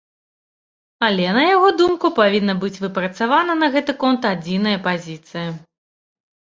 [1.07, 5.49] Але, на яго думку, павінна быць выпрацавана на гэты конт адзіная пазіцыя.